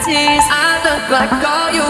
[0.00, 1.87] Something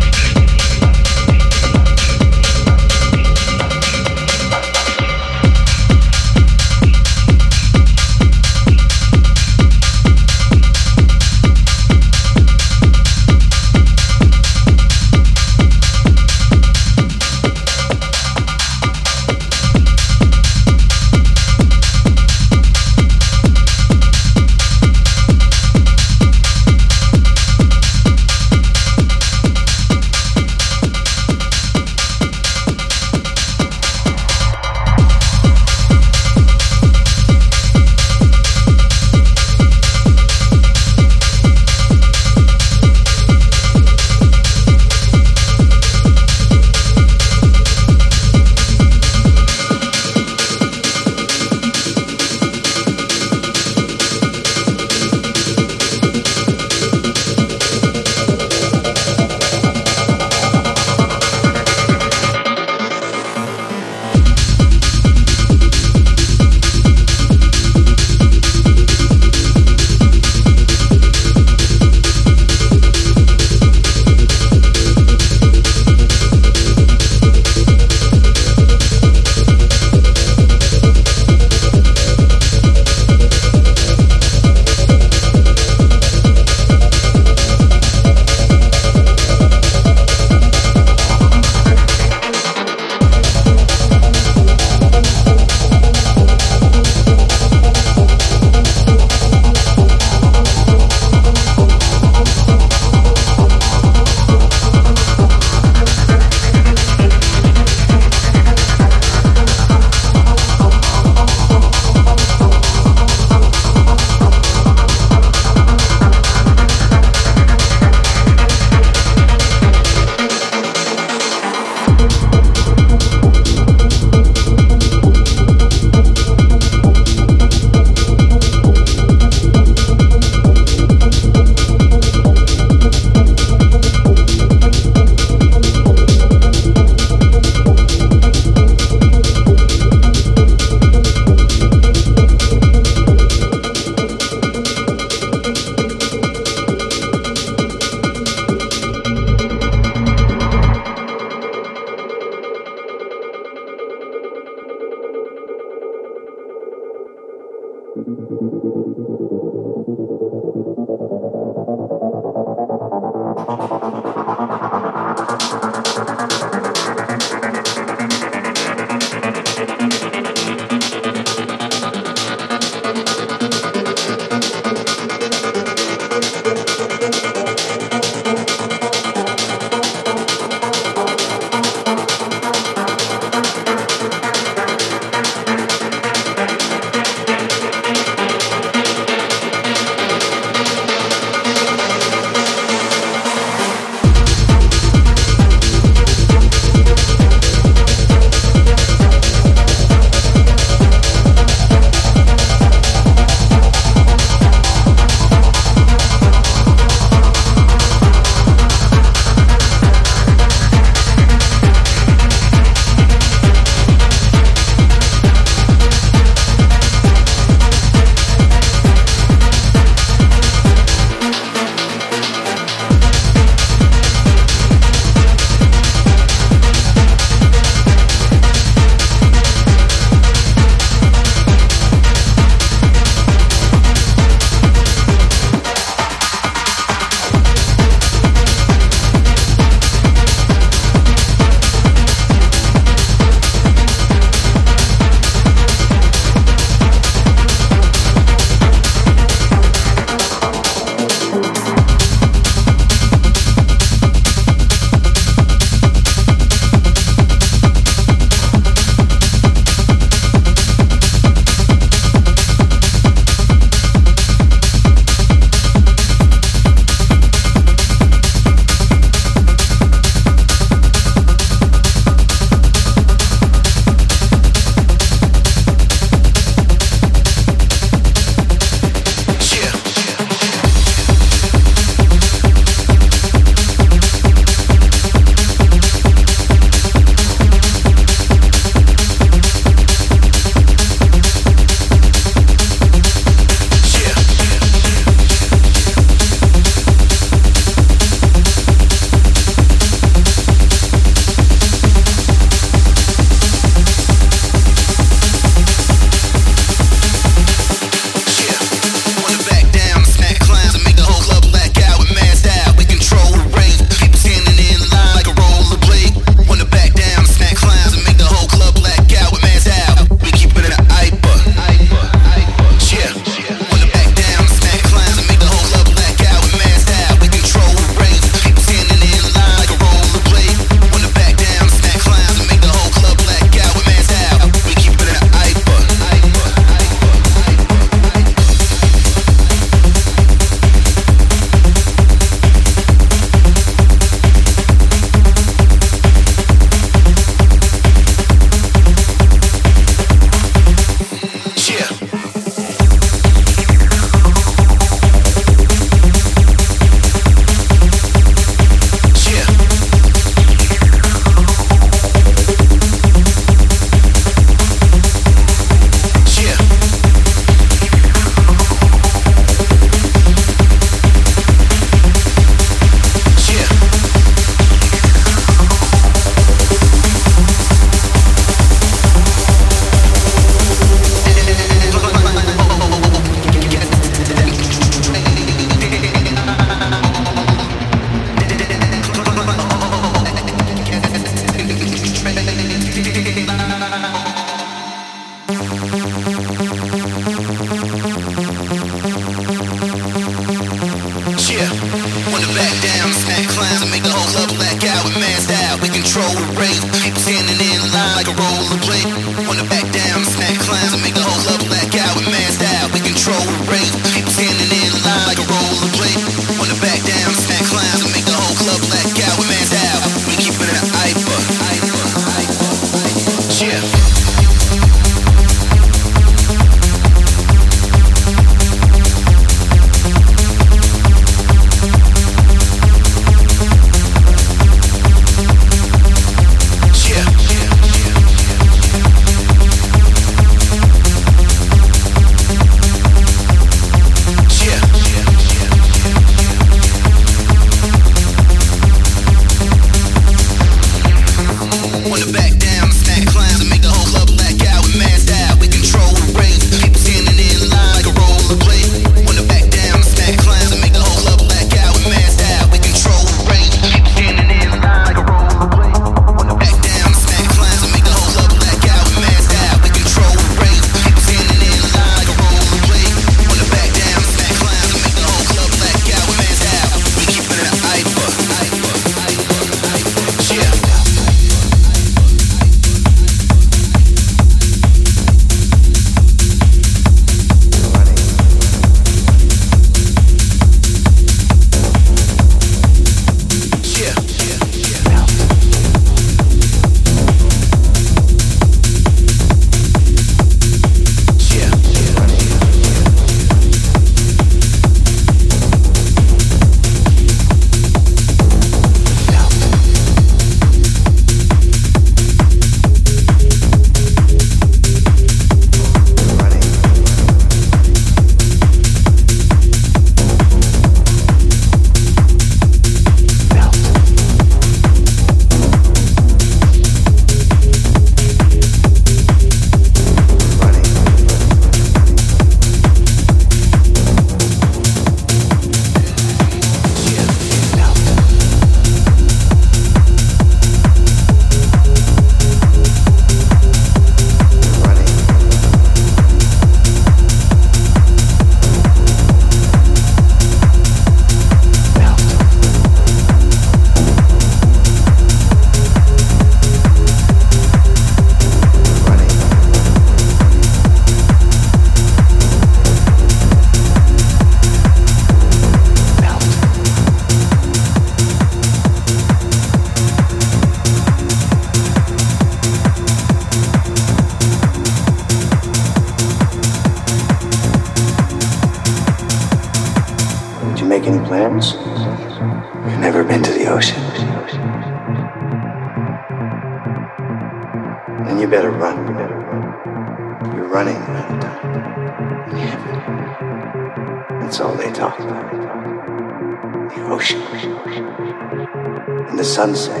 [597.96, 600.00] and the sunset.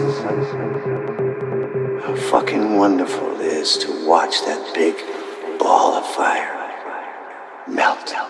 [2.02, 4.96] How fucking wonderful it is to watch that big
[5.58, 6.60] ball of fire
[7.66, 8.29] melt.